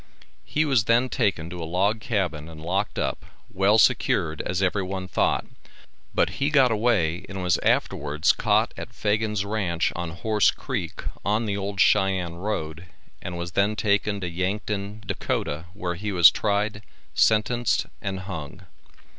[0.45, 4.81] He was then taken to a log cabin and locked up, well secured as every
[4.81, 5.45] one thought,
[6.15, 11.45] but he got away and was afterwards caught at Fagan's ranch on Horse Creek, on
[11.45, 12.87] the old Cheyenne road
[13.21, 15.23] and was then taken to Yankton, Dak.,
[15.75, 16.81] where he was tried,
[17.13, 18.65] sentenced and hung.